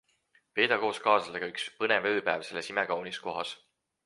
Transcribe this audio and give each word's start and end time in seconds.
Veeda 0.59 0.79
koos 0.83 1.01
kaaslasega 1.07 1.49
üks 1.53 1.67
põnev 1.83 2.09
ööpäev 2.13 2.47
selles 2.49 2.71
imekaunis 2.75 3.23
kohas! 3.29 3.55